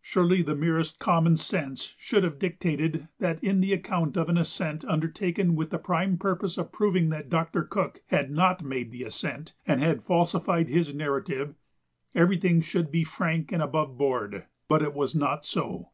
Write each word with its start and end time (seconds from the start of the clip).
Surely 0.00 0.40
the 0.40 0.54
merest 0.54 0.98
common 0.98 1.36
sense 1.36 1.94
should 1.98 2.24
have 2.24 2.38
dictated 2.38 3.08
that 3.18 3.38
in 3.44 3.60
the 3.60 3.74
account 3.74 4.16
of 4.16 4.30
an 4.30 4.38
ascent 4.38 4.86
undertaken 4.86 5.54
with 5.54 5.68
the 5.68 5.76
prime 5.76 6.16
purpose 6.16 6.56
of 6.56 6.72
proving 6.72 7.10
that 7.10 7.28
Doctor 7.28 7.62
Cook 7.62 8.00
had 8.06 8.30
not 8.30 8.64
made 8.64 8.90
the 8.90 9.02
ascent, 9.02 9.52
and 9.66 9.82
had 9.82 10.02
falsified 10.02 10.70
his 10.70 10.94
narrative, 10.94 11.56
everything 12.14 12.62
should 12.62 12.90
be 12.90 13.04
frank 13.04 13.52
and 13.52 13.62
aboveboard; 13.62 14.44
but 14.66 14.80
it 14.80 14.94
was 14.94 15.14
not 15.14 15.44
so. 15.44 15.90